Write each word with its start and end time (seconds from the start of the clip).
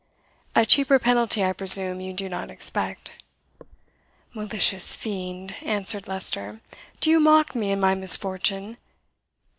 A 0.55 0.65
cheaper 0.65 0.97
penalty, 0.97 1.43
I 1.43 1.53
presume, 1.53 2.01
you 2.01 2.11
do 2.11 2.27
not 2.27 2.49
expect." 2.49 3.11
"Malicious 4.33 4.97
fiend!" 4.97 5.53
answered 5.61 6.07
Leicester, 6.07 6.59
"do 6.99 7.11
you 7.11 7.19
mock 7.19 7.53
me 7.53 7.71
in 7.71 7.79
my 7.79 7.93
misfortune? 7.93 8.77